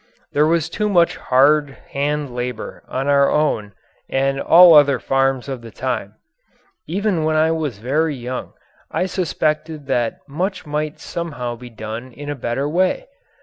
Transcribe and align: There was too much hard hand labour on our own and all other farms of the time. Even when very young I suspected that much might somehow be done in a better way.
There 0.31 0.47
was 0.47 0.67
too 0.67 0.89
much 0.89 1.15
hard 1.17 1.77
hand 1.91 2.33
labour 2.33 2.81
on 2.87 3.07
our 3.07 3.29
own 3.29 3.73
and 4.09 4.41
all 4.41 4.73
other 4.73 4.97
farms 4.97 5.47
of 5.47 5.61
the 5.61 5.69
time. 5.69 6.15
Even 6.87 7.23
when 7.23 7.35
very 7.73 8.15
young 8.15 8.53
I 8.89 9.05
suspected 9.05 9.85
that 9.85 10.17
much 10.27 10.65
might 10.65 10.99
somehow 10.99 11.55
be 11.55 11.69
done 11.69 12.13
in 12.13 12.31
a 12.31 12.35
better 12.35 12.67
way. 12.67 13.09